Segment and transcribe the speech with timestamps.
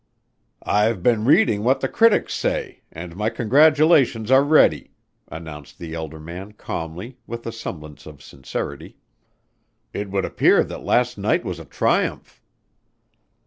[0.65, 4.89] "I've been reading what the critics say, and my congratulations are ready,"
[5.27, 8.97] announced the elder man calmly with a semblance of sincerity.
[9.93, 12.41] "It would appear that last night was a triumph."